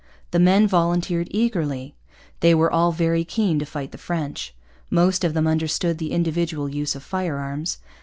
The 0.31 0.39
men 0.39 0.65
volunteered 0.67 1.27
eagerly. 1.29 1.93
They 2.39 2.55
were 2.55 2.71
all 2.73 2.91
very 2.91 3.23
keen 3.23 3.59
to 3.59 3.67
fight 3.67 3.91
the 3.91 3.99
French. 3.99 4.55
Most 4.89 5.23
of 5.23 5.35
them 5.35 5.45
understood 5.45 5.99
the 5.99 6.11
individual 6.11 6.67
use 6.67 6.95
of 6.95 7.03
firearms. 7.03 7.77